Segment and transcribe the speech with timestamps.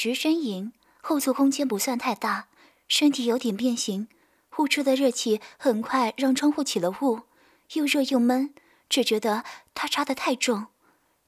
[0.00, 0.72] 谢雨时呻吟，
[1.02, 2.48] 后座空间不算太大，
[2.88, 4.08] 身体有点变形，
[4.48, 7.20] 呼出的热气很快让窗户起了雾，
[7.74, 8.54] 又热又闷，
[8.88, 9.44] 只觉得
[9.74, 10.68] 他插得太重，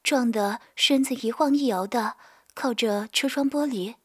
[0.03, 2.16] 撞得身子一晃一摇的
[2.55, 3.97] 靠着车窗玻璃。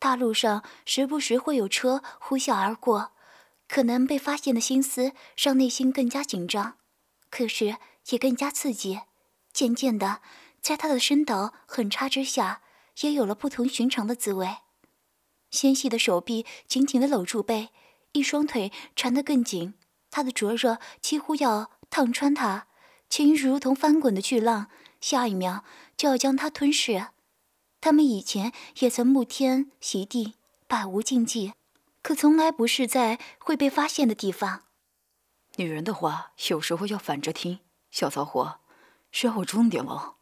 [0.00, 3.12] 大路上时不时会有车呼啸而过，
[3.68, 6.78] 可能被发现的心思让内心更加紧张，
[7.30, 7.76] 可是
[8.08, 9.02] 也更加刺激。
[9.52, 10.20] 渐渐的，
[10.60, 12.62] 在他的声导狠插之下。
[13.00, 14.56] 也有了不同寻常的滋味。
[15.50, 17.70] 纤细的手臂紧紧地搂住背，
[18.12, 19.74] 一双腿缠得更紧。
[20.10, 22.66] 他的灼热几乎要烫穿他，
[23.08, 24.68] 情如同翻滚的巨浪，
[25.00, 25.64] 下一秒
[25.96, 27.08] 就要将他吞噬。
[27.80, 30.34] 他们以前也曾沐天席地，
[30.66, 31.54] 百无禁忌，
[32.02, 34.62] 可从来不是在会被发现的地方。
[35.56, 37.60] 女人的话有时候要反着听。
[37.90, 38.60] 小骚货，
[39.10, 40.16] 是要我重点了。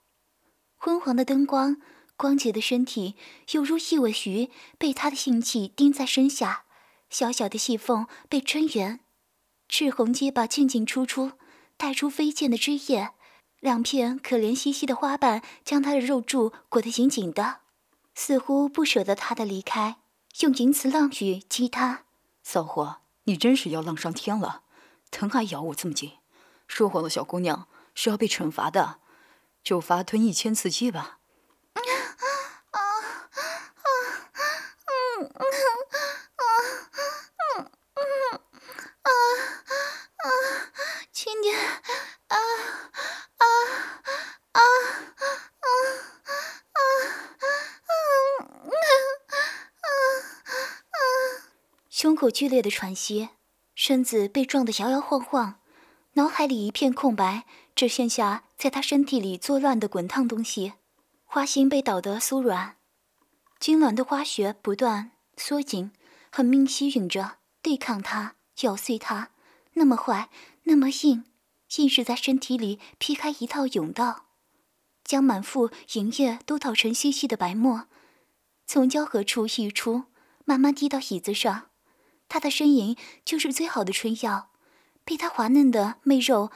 [0.77, 1.81] 昏黄的灯光。
[2.19, 3.15] 光洁的身体
[3.53, 6.65] 犹如一尾鱼，被他的性器钉在身下，
[7.09, 8.99] 小小的细缝被撑圆，
[9.69, 11.31] 赤红结巴进进出出，
[11.77, 13.11] 带出飞溅的汁液，
[13.61, 17.61] 两片可怜兮兮的花瓣将他的肉柱裹得紧紧的，
[18.17, 19.99] 似乎不舍得他的离开，
[20.41, 22.03] 用淫词浪语激他。
[22.43, 24.63] 骚货，你真是要浪上天了，
[25.13, 26.15] 疼还咬我这么紧，
[26.67, 28.99] 说谎的小姑娘是要被惩罚的，
[29.63, 31.18] 就罚吞一千次鸡吧。
[35.39, 35.45] 啊
[36.37, 36.45] 啊
[37.95, 38.03] 啊
[39.03, 39.11] 啊
[40.19, 40.27] 啊！
[41.13, 41.57] 轻点！
[41.57, 42.37] 啊啊
[43.39, 43.47] 啊
[44.53, 44.61] 啊
[45.63, 45.71] 啊
[46.73, 46.81] 啊
[50.91, 50.99] 啊
[51.89, 53.31] 胸口剧烈的喘息，
[53.75, 55.61] 身子被撞得摇摇晃晃，
[56.15, 57.45] 脑海里一片空白，
[57.75, 60.75] 只剩下在他身体里作乱的滚烫东西。
[61.25, 62.77] 花心被捣得酥软，
[63.61, 65.93] 痉挛的花穴不断缩紧，
[66.31, 69.31] 狠命吸吮着，对抗它，咬碎它，
[69.75, 70.29] 那么坏，
[70.65, 71.25] 那么硬，
[71.77, 74.27] 硬是在身体里劈开一道甬道，
[75.05, 77.87] 将满腹淫液都捣成细细的白沫，
[78.67, 80.05] 从交合处溢出，
[80.45, 81.71] 慢慢滴到椅子上。
[82.29, 82.95] 他的呻吟
[83.25, 84.51] 就是最好的春药，
[85.05, 86.51] 被他滑嫩的媚肉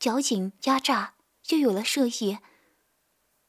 [0.00, 1.14] 绞紧压榨，
[1.50, 2.38] 又有了射意。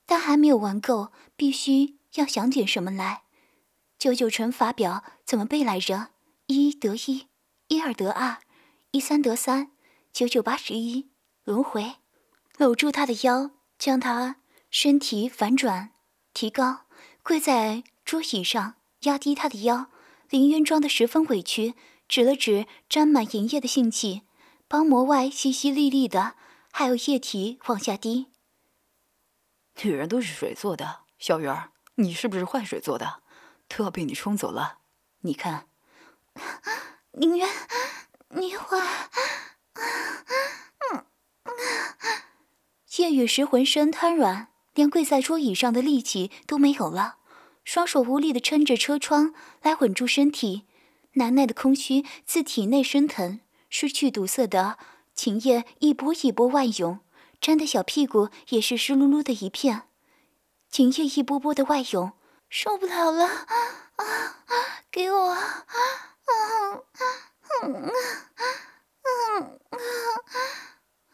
[0.05, 3.24] 但还没有玩够，必须要想点什么来。
[3.97, 6.09] 九九乘法表怎么背来着？
[6.47, 7.27] 一得一，
[7.69, 8.37] 一二得二，
[8.91, 9.71] 一三得三，
[10.13, 11.09] 九九八十一，
[11.43, 11.95] 轮回。
[12.57, 14.37] 搂住他的腰，将他
[14.69, 15.91] 身体反转，
[16.33, 16.85] 提高，
[17.23, 19.87] 跪在桌椅上，压低他的腰。
[20.29, 21.73] 林渊装得十分委屈，
[22.07, 24.23] 指了指沾满银液的性器，
[24.67, 26.35] 包膜外淅淅沥沥的，
[26.71, 28.27] 还有液体往下滴。
[29.81, 33.23] 女人都是水做的，小鱼儿，你是不是坏水做的？
[33.67, 34.79] 都要被你冲走了。
[35.21, 35.67] 你看，
[37.13, 37.49] 宁渊，
[38.29, 38.77] 你坏。
[42.97, 47.17] 叶雨时浑身瘫软，连跪在桌椅上的力气都没有了。
[47.63, 50.65] 双手无力地撑着车窗来稳住身体，
[51.13, 54.77] 难耐的空虚自体内升腾，失去堵塞的
[55.13, 56.99] 情液一波一波外涌，
[57.41, 59.83] 沾的小屁股也是湿漉漉的一片。
[60.69, 62.13] 情液一波波的外涌，
[62.57, 63.45] 受不了了，啊，
[64.89, 65.43] 给我，啊，
[67.65, 67.91] 嗯，
[69.03, 69.59] 嗯，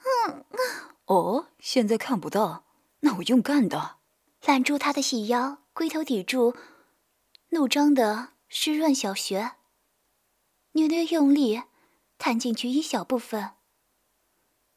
[0.05, 0.45] 嗯，
[1.05, 2.65] 哦，现在看不到，
[2.99, 3.97] 那我用干的，
[4.45, 5.57] 揽住他的细腰。
[5.73, 6.55] 龟头抵住
[7.49, 9.53] 怒张的湿润小穴，
[10.73, 11.63] 略略用力
[12.19, 13.53] 探进去一小部分，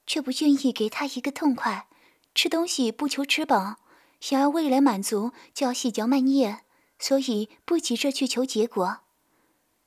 [0.06, 1.88] 却不愿意给他一个痛快。
[2.34, 3.76] 吃东西不求吃饱，
[4.18, 6.63] 想要味蕾满足就要细嚼慢咽，
[7.04, 9.00] 所以不急着去求结果。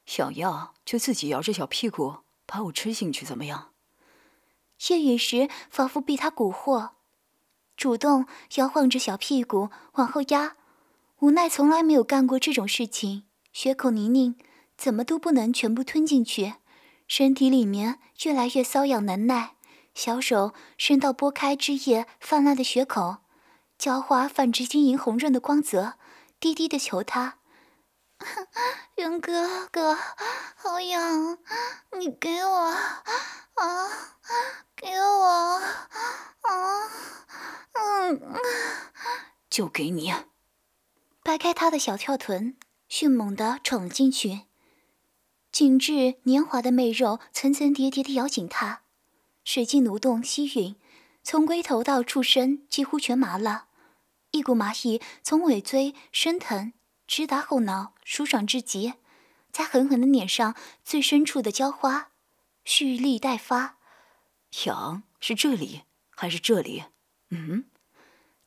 [0.05, 3.71] 想要就自己摇着小屁股把我吃进去，怎么样？
[4.87, 6.91] 夜雨时仿佛被他蛊惑，
[7.75, 8.27] 主动
[8.57, 10.57] 摇晃着小屁股往后压。
[11.17, 14.35] 无奈从来没有干过这种事情，血口泥泞，
[14.77, 16.53] 怎么都不能全部吞进去，
[17.07, 19.55] 身体里面越来越瘙痒难耐，
[19.95, 23.17] 小手伸到拨开汁液泛滥的血口，
[23.75, 25.95] 娇花泛着晶莹红润的光泽，
[26.39, 27.39] 低低的求他
[28.95, 29.97] ：“云哥哥，
[30.55, 31.39] 好痒，
[31.97, 32.55] 你给我
[33.55, 33.89] 啊，
[34.75, 35.61] 给我
[36.41, 36.89] 啊，
[37.73, 38.21] 嗯，
[39.49, 40.13] 就给你。”
[41.23, 42.55] 掰开他的小跳臀，
[42.87, 44.41] 迅猛地闯了进去，
[45.51, 48.83] 紧致黏滑的媚肉层层叠叠地咬紧他，
[49.43, 50.75] 使劲蠕动吸吮，
[51.23, 53.66] 从龟头到触身几乎全麻了，
[54.31, 56.73] 一股麻意从尾椎升腾，
[57.07, 58.93] 直达后脑，舒爽至极。
[59.51, 62.11] 再狠狠地碾上最深处的娇花，
[62.63, 63.77] 蓄力待发。
[64.65, 66.83] 痒是这里还是这里？
[67.31, 67.65] 嗯，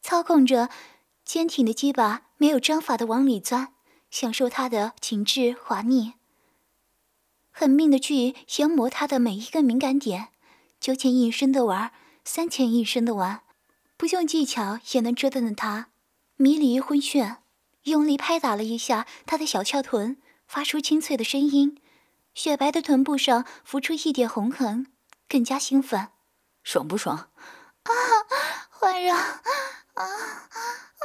[0.00, 0.70] 操控着
[1.24, 3.74] 坚挺的鸡巴，没有章法的往里钻，
[4.10, 6.14] 享受它的紧致滑腻，
[7.50, 10.28] 狠命的去研磨它的每一个敏感点，
[10.78, 11.92] 九浅一深的玩，
[12.24, 13.42] 三浅一深的玩，
[14.00, 15.90] 不用技巧也能折腾的他
[16.36, 17.36] 迷离昏眩，
[17.82, 20.16] 用力拍打了一下他的小翘臀。
[20.46, 21.78] 发出清脆的声音，
[22.32, 24.86] 雪白的臀部上浮出一点红痕，
[25.28, 26.08] 更加兴奋，
[26.62, 27.28] 爽不爽？
[27.82, 27.92] 啊，
[28.70, 29.36] 环绕，啊
[29.94, 30.06] 啊
[30.96, 31.04] 啊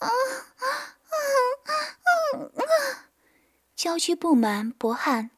[0.00, 0.10] 啊啊！
[3.76, 5.30] 娇躯布满薄汗，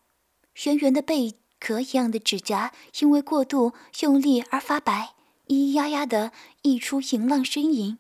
[0.65, 5.16] 圆圆的贝壳一样的指甲因为过度用力而发白，
[5.47, 6.33] 咿呀呀的
[6.63, 7.99] 溢出淫浪呻吟，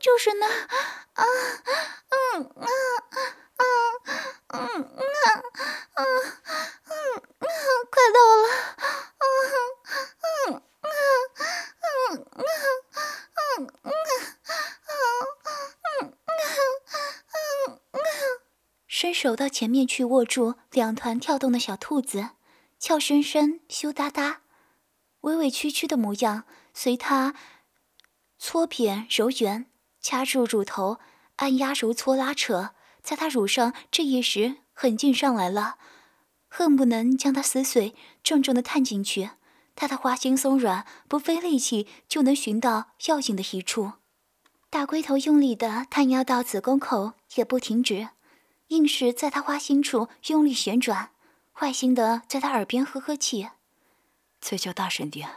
[0.00, 1.24] 就是那啊，
[2.08, 2.66] 嗯啊，
[3.56, 3.62] 嗯啊，
[4.48, 4.98] 嗯啊，
[5.94, 6.04] 嗯啊，
[6.84, 6.94] 嗯
[7.38, 7.46] 啊，
[7.90, 8.44] 快到了，
[9.18, 9.24] 啊，
[10.22, 10.88] 嗯啊，
[11.80, 12.42] 嗯啊，
[13.36, 13.90] 嗯啊，
[16.00, 16.14] 嗯
[18.86, 22.30] 伸手到前面去握住两团跳动的小兔子，
[22.78, 24.42] 俏生生，羞答答。
[25.22, 27.34] 委委屈屈的模样，随他
[28.38, 29.66] 搓扁揉圆，
[30.00, 30.98] 掐住乳头，
[31.36, 32.70] 按压揉搓拉扯。
[33.02, 35.76] 在他乳上这一时，狠劲上来了，
[36.48, 39.30] 恨不能将他撕碎，重重的探进去。
[39.74, 43.92] 他的花心松软，不费力气就能寻到要紧的一处。
[44.68, 48.10] 大龟头用力的探压到子宫口，也不停止，
[48.68, 51.10] 硬是在他花心处用力旋转，
[51.52, 53.48] 坏心的在他耳边呵呵气
[54.40, 55.28] ：“再叫大声点，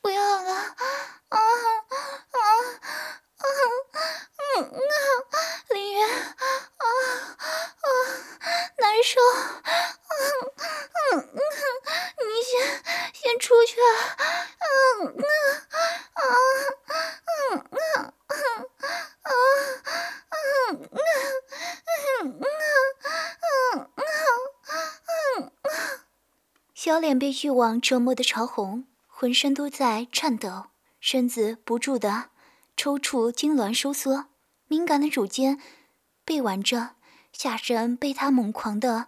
[0.00, 0.74] 不要了，啊
[1.28, 1.38] 啊啊
[3.36, 3.46] 啊
[4.56, 4.74] 嗯啊，
[6.78, 6.84] 啊。”
[8.78, 9.20] 难受，
[9.60, 9.70] 嗯
[11.04, 11.38] 嗯嗯，
[12.26, 12.50] 你先
[13.12, 13.76] 先出去，
[14.18, 15.22] 嗯嗯
[16.14, 16.24] 啊
[26.90, 32.30] 小脸被欲望折磨的潮红，浑身都在颤抖，身子不住的
[32.76, 34.24] 抽搐痉挛收缩，
[34.66, 35.60] 敏感的乳尖
[36.24, 36.96] 被挽着。
[37.32, 39.06] 下身被他猛狂的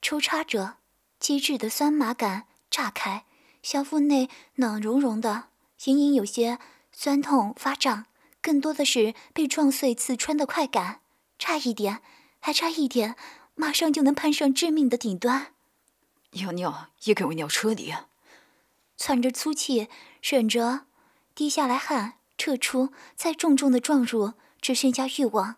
[0.00, 0.76] 抽插着，
[1.18, 3.24] 机智的酸麻感炸开，
[3.60, 5.46] 小腹内暖融融的，
[5.86, 6.60] 隐隐有些
[6.92, 8.06] 酸痛发胀，
[8.40, 11.00] 更多的是被撞碎刺穿的快感。
[11.40, 12.00] 差一点，
[12.38, 13.16] 还差一点，
[13.56, 15.55] 马上就能攀上致命的顶端。
[16.36, 17.94] 要尿也给我尿车里。
[18.96, 19.88] 喘着粗气，
[20.22, 20.86] 忍着
[21.34, 25.56] 滴下来汗，撤出，再重重的撞入，只剩下欲望。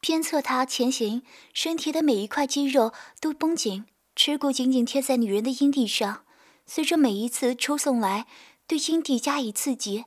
[0.00, 1.22] 鞭策他前行，
[1.52, 6.24] 身体的每一块肌肉都绷紧，耻骨紧紧贴在女人的阴蒂上。
[6.66, 8.26] 随着每一次抽送来，
[8.66, 10.04] 对阴蒂加以刺激，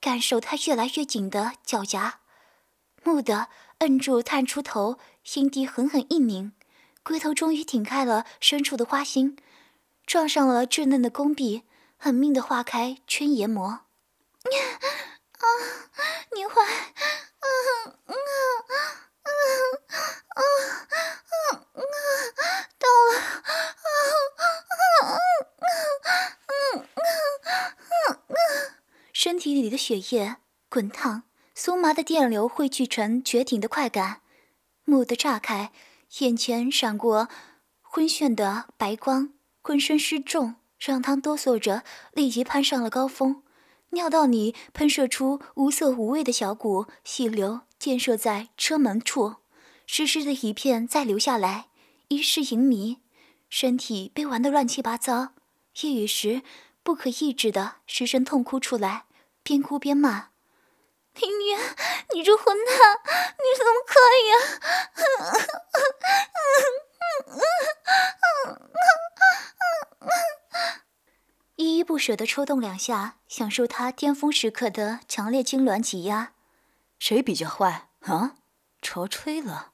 [0.00, 2.20] 感受他越来越紧的脚夹。
[3.04, 3.48] 蓦地
[3.78, 4.98] 摁住，探出头，
[5.34, 6.52] 阴蒂狠狠一拧，
[7.08, 9.38] 龟头终于顶开了深处的花心，
[10.04, 11.62] 撞上了稚嫩的宫壁，
[11.96, 13.64] 狠命的划开圈研磨。
[13.66, 13.86] 啊，
[16.34, 16.60] 你坏！
[16.60, 17.48] 啊
[18.04, 18.12] 啊！
[19.24, 19.64] 啊啊
[20.34, 20.42] 啊啊！
[22.78, 23.16] 到了！
[23.16, 23.56] 啊
[24.36, 24.44] 啊
[25.00, 25.08] 啊
[26.44, 26.60] 啊
[28.04, 28.36] 啊啊！
[29.14, 30.36] 身体里的血液
[30.68, 31.22] 滚烫，
[31.56, 34.20] 酥麻的电流汇聚成绝顶的快感，
[34.84, 35.72] 蓦地炸开，
[36.20, 37.28] 眼前闪过
[37.82, 43.42] 昏眩的白光，浑身失重，让他哆嗦着，立即攀上了高峰。
[43.90, 47.62] 尿道里喷射出无色无味的小股细流。
[47.78, 49.36] 溅射在车门处，
[49.86, 51.68] 湿湿的一片再流下来，
[52.08, 52.98] 一世淫迷，
[53.48, 55.28] 身体被玩得乱七八糟。
[55.82, 56.42] 夜雨时
[56.82, 59.04] 不可抑制的失声痛哭出来，
[59.44, 60.30] 边哭边骂
[61.20, 61.58] ：“林渊，
[62.14, 62.74] 你这混蛋，
[63.38, 64.36] 你怎么可以啊！”
[71.56, 76.32] 依依不舍地抽动两下，享受他巅峰时刻的强烈痉挛挤压。
[77.00, 78.36] 谁比较坏啊？
[78.80, 79.72] 潮吹了，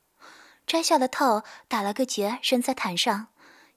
[0.67, 3.29] 摘下了套，打了个结，扔在毯上，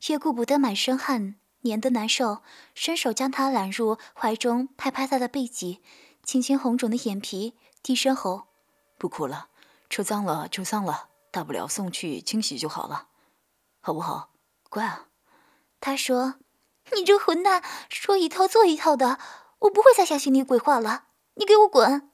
[0.08, 2.44] 也顾不得满身汗，黏得难受，
[2.74, 5.84] 伸手将他揽入怀中，拍拍他的背脊，
[6.28, 8.50] 轻轻红肿的眼皮，低声吼
[9.00, 9.48] ：“不哭了，
[9.90, 13.08] 车脏了就脏了，大不了送去清洗就好了，
[13.80, 14.32] 好不好？
[14.70, 15.08] 乖啊。”
[15.80, 16.36] 他说
[16.94, 19.18] ：“你这混蛋，说一套做一套的，
[19.60, 21.06] 我不会再相信你鬼话了，
[21.36, 22.12] 你给我滚！”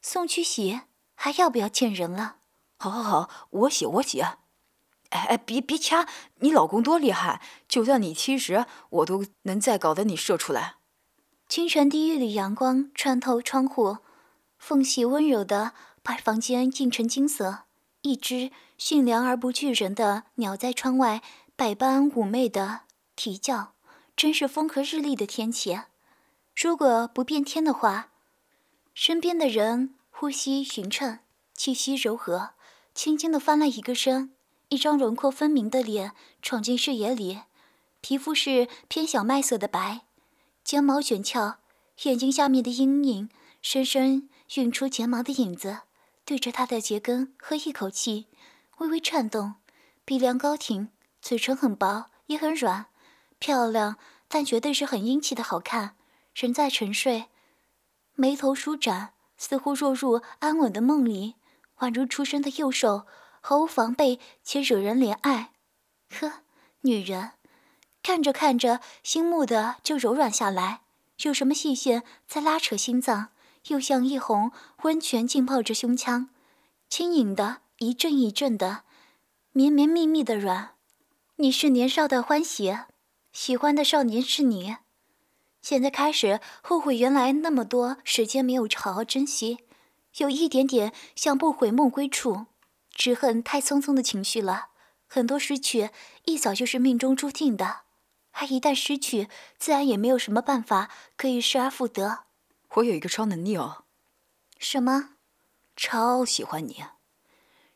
[0.00, 0.82] 送去洗，
[1.16, 2.36] 还要不要见人了？
[2.78, 4.20] 好，好，好，我洗，我洗。
[4.20, 4.38] 哎
[5.10, 6.06] 哎，别别掐！
[6.36, 10.76] 你老公多厉害，就算你七十，我都能再搞得你射出来。
[11.46, 13.98] 清晨第一缕阳光穿透窗户，
[14.58, 15.72] 缝隙温柔的
[16.02, 17.64] 把房间映成金色。
[18.00, 21.22] 一只驯良而不惧人的鸟在窗外
[21.54, 22.80] 百般妩媚的
[23.14, 23.74] 啼叫，
[24.16, 25.80] 真是风和日丽的天气。
[26.56, 28.10] 如果不变天的话，
[28.92, 31.20] 身边的人呼吸匀称，
[31.54, 32.50] 气息柔和，
[32.94, 34.32] 轻轻的翻了一个身。
[34.70, 37.42] 一张轮廓分明的脸闯进视野里，
[38.00, 40.03] 皮肤是偏小麦色的白，
[40.64, 41.58] 睫毛卷翘，
[42.04, 43.28] 眼睛下面的阴影
[43.60, 45.80] 深深晕出睫毛的影子。
[46.24, 48.28] 对着他的睫根喝一口气，
[48.78, 49.56] 微微颤动，
[50.06, 50.88] 鼻梁高挺，
[51.20, 52.86] 嘴唇很薄也很软，
[53.38, 55.96] 漂亮，但绝对是很英气的好看。
[56.34, 57.26] 人在沉睡，
[58.14, 61.34] 眉头舒展，似乎落入安稳的梦里，
[61.80, 63.06] 宛如出生的幼兽。
[63.42, 65.52] 毫无防备且惹人怜爱，
[66.08, 66.40] 呵，
[66.80, 67.32] 女人，
[68.04, 70.82] 看着看着，心木的就柔软下来。
[71.22, 73.30] 有什么细线在拉扯心脏，
[73.68, 76.28] 又像一泓温泉浸泡着胸腔，
[76.90, 78.82] 轻盈的一阵一阵的，
[79.52, 80.72] 绵绵密密的软。
[81.36, 82.76] 你是年少的欢喜，
[83.32, 84.76] 喜欢的少年是你。
[85.62, 89.60] 现在开始后悔，原来那么多时间没有好好珍惜，
[90.18, 92.44] 有一点点像不悔梦归处。
[92.90, 94.66] 只恨太匆匆的情绪了，
[95.06, 95.88] 很多失去
[96.26, 97.83] 一早就是命中注定的，
[98.34, 102.20] 而一旦失去，自然也没有什么办法可以失而复得。
[102.74, 103.84] 我有一个超能力哦。
[104.58, 105.10] 什么？
[105.76, 106.84] 超喜欢你。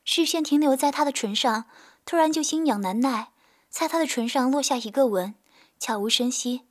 [0.05, 1.67] 视线停留在他的唇上，
[2.05, 3.29] 突然就心痒难耐，
[3.69, 5.35] 在他的唇上落下一个吻，
[5.79, 6.62] 悄无声息。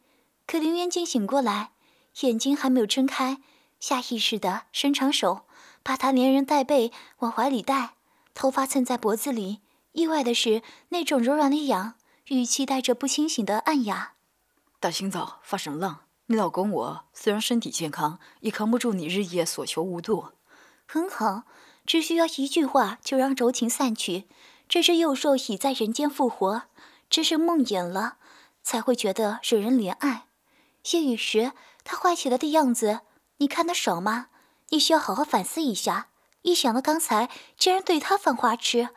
[0.45, 1.71] 可林渊惊醒过来，
[2.21, 3.37] 眼睛还没有睁开，
[3.79, 5.41] 下意识的伸长手，
[5.83, 7.95] 把他连人带背往怀里带。
[8.33, 11.95] 头发蹭在脖子里，意外的是那种柔软的痒，
[12.29, 14.15] 语气带着不清醒的暗哑。
[14.81, 16.01] 大清早发什么浪？
[16.25, 20.33] 你老公我虽然身体健康，也扛不住你日夜所求无度。
[20.85, 21.43] 很好，
[21.85, 24.27] 只需要一句话就让柔情散去。
[24.67, 26.63] 这只幼兽已在人间复活，
[27.09, 28.17] 真是梦魇了，
[28.61, 30.27] 才会觉得惹人怜爱。
[30.91, 31.53] 夜雨时
[31.85, 32.99] 他坏起来的样子，
[33.37, 34.27] 你看得爽吗？
[34.69, 36.09] 你需要好好反思一下。
[36.41, 38.89] 一想到刚才竟然对他犯花痴，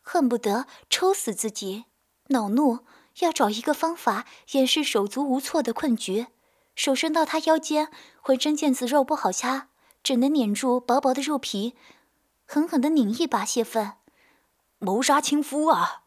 [0.00, 1.84] 恨不得抽死自己，
[2.28, 2.80] 恼怒
[3.20, 6.26] 要找一个方法掩饰手足无措的困局。
[6.74, 7.88] 手伸到他腰间，
[8.20, 9.68] 浑身腱子肉不好掐，
[10.02, 11.74] 只能捻住薄薄的肉皮，
[12.44, 13.92] 狠狠地拧一把泄愤。
[14.78, 16.02] 谋杀亲夫啊！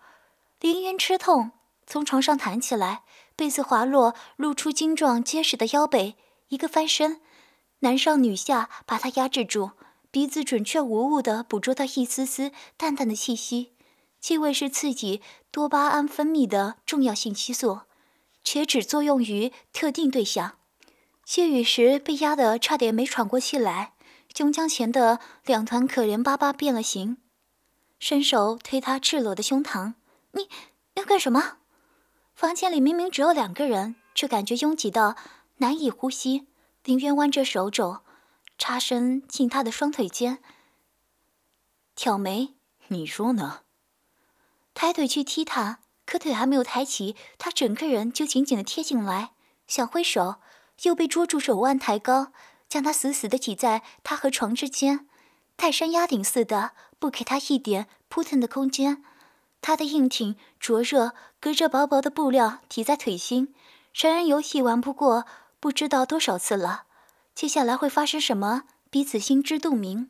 [0.60, 1.52] 林渊吃痛，
[1.88, 3.02] 从床上弹起来，
[3.36, 6.16] 被子滑落，露出精壮结实的腰背，
[6.50, 7.20] 一个翻身，
[7.80, 9.72] 男上女下，把他压制住。
[10.12, 13.74] 鼻子准确无误地捕捉到一丝丝淡淡的气息，
[14.20, 15.22] 气味是刺激
[15.52, 17.82] 多巴胺分泌的重要信息素，
[18.44, 20.58] 且只作用于特定对象。
[21.26, 23.94] 谢雨时被压得差点没喘过气来，
[24.36, 27.18] 胸腔前的两团可怜巴巴变了形，
[28.00, 29.94] 伸手推他赤裸的胸膛
[30.34, 30.50] ：“你
[30.96, 31.58] 要干什么？”
[32.34, 35.16] 房间里明明只有两个人，却感觉拥挤到
[35.58, 36.48] 难以呼吸。
[36.84, 38.00] 林渊弯着手肘。
[38.62, 40.40] 插身进他的双腿间，
[41.96, 42.56] 挑眉
[42.90, 43.62] ：“你说呢？”
[44.82, 49.32] 抬腿去踢他，可腿还没有抬起，他整个人就紧紧的贴进来，
[49.68, 50.36] 想挥手，
[50.84, 52.32] 又被捉住手腕抬高，
[52.70, 55.06] 将他死死的挤在他和床之间，
[55.58, 59.04] 泰山压顶似的，不给他一点扑腾的空间。
[59.60, 63.54] 他的硬挺灼热，隔着薄薄的布料抵在腿心，
[63.92, 65.26] 成人游戏玩不过
[65.60, 66.84] 不知道多少次了。
[67.36, 68.64] 接下来会发生什么？
[68.90, 70.10] 彼此心知肚明。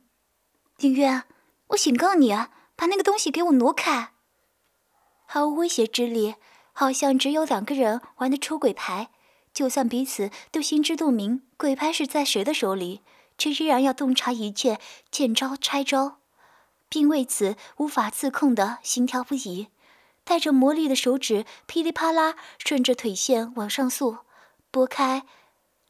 [0.77, 1.23] 林渊，
[1.69, 4.11] 我警告你啊，把那个东西给我挪开！
[5.31, 6.33] 毫无威胁之力，
[6.73, 9.11] 好像只有两个人玩的出轨牌。
[9.53, 13.01] 就算彼此都心知肚明，鬼牌是在谁的手里，
[13.37, 14.79] 却依然要洞察一切，
[15.11, 16.17] 见招拆招，
[16.89, 19.67] 并为此无法自控的心跳不已。
[20.23, 24.17] 带着魔力的手指噼里啪啦顺着腿线往上溯，
[24.71, 25.27] 拨开。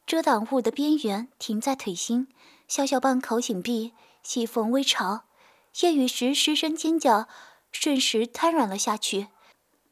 [0.06, 2.28] 遮挡物的边缘停在腿心，
[2.68, 5.22] 小小半口紧闭，细缝微潮。
[5.80, 7.30] 夜雨时失声尖叫，
[7.72, 9.28] 瞬时瘫软了下去。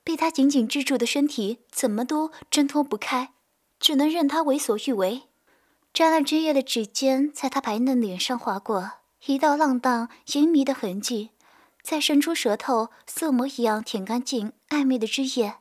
[0.04, 3.34] 被他紧紧制住的身体怎么都挣脱不开，
[3.80, 5.24] 只能任他为所欲为。
[5.94, 8.94] 沾了汁液的指尖在他白嫩脸上划过，
[9.26, 11.32] 一道浪荡淫迷的痕迹。
[11.82, 15.56] 再伸出舌头，色魔一样舔干净暧昧的汁液。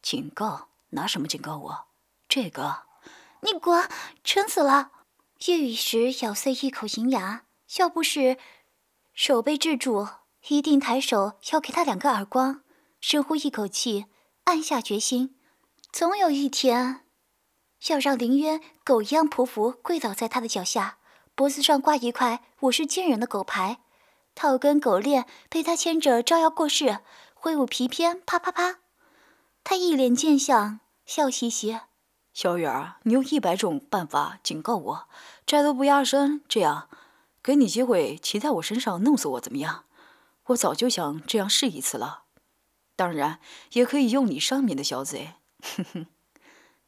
[0.00, 0.68] 警告？
[0.90, 1.86] 拿什么警告我？
[2.28, 2.84] 这个。
[3.40, 3.88] 你滚！
[4.22, 4.92] 撑死了！
[5.46, 7.44] 夜雨时咬碎一口银牙，
[7.78, 8.38] 要不是
[9.12, 10.08] 手被制住，
[10.48, 12.62] 一定抬手要给他两个耳光。
[13.00, 14.06] 深呼一口气，
[14.44, 15.36] 暗下决心，
[15.92, 17.00] 总有一天，
[17.88, 20.98] 要让林渊狗一样匍匐跪倒在他的脚下，
[21.34, 23.80] 脖子上挂一块“我是贱人”的狗牌，
[24.36, 27.00] 套根狗链，被他牵着招摇过市，
[27.34, 28.78] 挥舞皮鞭，啪啪啪。
[29.64, 31.80] 他一脸贱相，笑嘻嘻
[32.32, 35.08] ：“小雨儿，你用一百种办法警告我，
[35.44, 36.88] 债都不压身，这样，
[37.42, 39.84] 给你机会骑在我身上弄死我，怎么样？
[40.52, 42.24] 我早就想这样试一次了。”
[42.96, 43.40] 当然，
[43.72, 45.34] 也可以用你上面的小嘴。
[45.62, 46.06] 哼哼，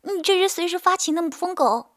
[0.02, 1.96] 你这人随时发情那么疯狗。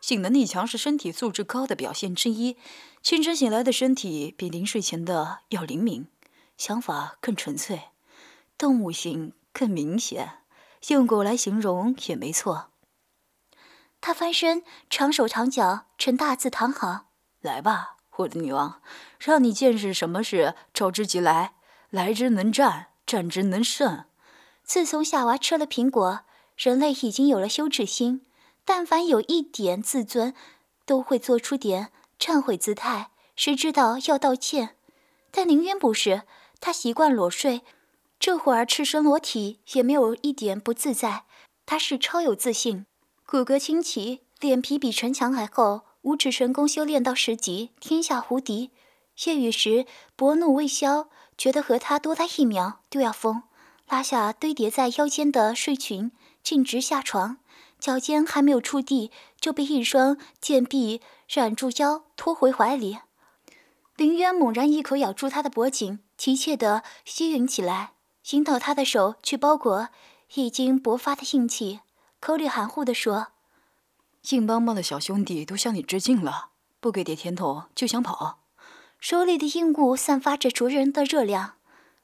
[0.00, 2.56] 性能力强是身体素质高的表现之一。
[3.02, 6.08] 清晨醒来的身体比临睡前的要灵敏，
[6.56, 7.90] 想法更纯粹，
[8.58, 10.42] 动物性更明显。
[10.88, 12.72] 用狗来形容也没错。
[14.00, 17.06] 他翻身，长手长脚，呈大字躺好。
[17.40, 18.80] 来吧，我的女王，
[19.18, 21.54] 让你见识什么是召之即来，
[21.90, 22.88] 来之能战。
[23.06, 24.04] 战之能胜。
[24.64, 26.22] 自从夏娃吃了苹果，
[26.56, 28.26] 人类已经有了羞耻心，
[28.64, 30.34] 但凡有一点自尊，
[30.84, 34.74] 都会做出点忏悔姿态，谁知道要道歉。
[35.30, 36.22] 但林渊不是，
[36.60, 37.62] 他习惯裸睡，
[38.18, 41.26] 这会儿赤身裸体也没有一点不自在。
[41.64, 42.86] 他是超有自信，
[43.24, 48.70] 骨骼清奇，脸皮比城墙还厚，五指神功修炼到十级，天下无敌。
[49.24, 51.08] 夜雨时薄怒未消。
[51.36, 53.42] 觉得和他多待一秒都要疯，
[53.88, 57.38] 拉下堆叠在腰间的睡裙，径直下床，
[57.78, 61.02] 脚尖还没有触地，就被一双贱臂
[61.34, 63.00] 揽住腰，拖回怀里。
[63.96, 67.92] 林渊猛然一口咬住他的脖颈，急切地吸吮起来，
[68.30, 69.88] 引导他的手去包裹
[70.36, 71.80] 已经勃发的硬气，
[72.18, 73.32] 口里含糊地说
[74.30, 78.40] ：“硬邦邦的小兄弟都向你致敬了，不给点甜头就想跑。”
[78.98, 81.56] 手里的硬物散发着灼人的热量，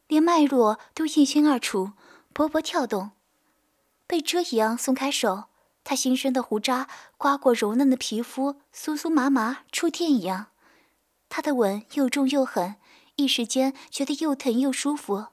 [0.06, 1.92] 连脉络都一清二楚，
[2.35, 3.12] 勃勃跳动。
[4.06, 5.44] 被蛰一样松开手，
[5.82, 10.48] 他新生的胡渣刮过柔嫩的皮肤，酥酥麻麻，触电一样。
[11.30, 12.76] 他的吻又重又狠，
[13.16, 15.28] 一时间觉得又疼又舒服。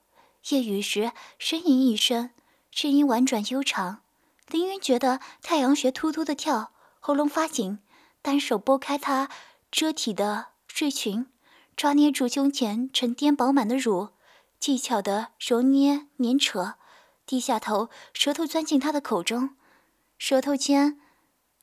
[0.49, 2.29] 夜雨时呻吟一声，
[2.71, 3.99] 声音婉转悠长。
[4.47, 7.79] 凌云觉得太阳穴突突的跳，喉咙发紧，
[8.21, 9.29] 单手拨开他
[9.71, 11.27] 遮体的睡裙。
[11.75, 14.09] 抓捏住胸前沉甸饱满的乳，
[14.59, 16.73] 技巧的揉捏捻扯，
[17.25, 19.51] 低下头，舌头钻进他的口中，
[20.17, 20.99] 舌头尖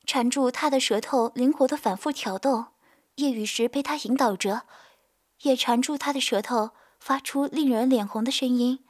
[0.06, 2.68] 缠住他的舌头，灵活的反复挑逗。
[3.16, 4.62] 夜雨时被他引导着，
[5.42, 8.82] 也缠住他的舌头，发出令人脸红的声音。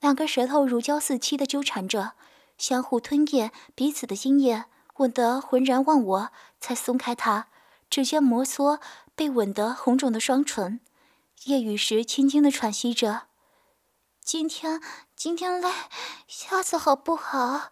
[0.00, 2.12] 两个舌头如胶似漆的纠缠着，
[2.56, 4.64] 相互吞咽彼此的精液，
[5.02, 7.48] 吻得浑然忘我，才松开他。
[7.90, 8.80] 指尖摩挲
[9.14, 10.80] 被吻得红肿的双唇，
[11.44, 13.22] 夜雨时轻轻的喘息着。
[14.24, 14.80] 今天，
[15.16, 15.68] 今天累，
[16.28, 17.70] 下次好不好？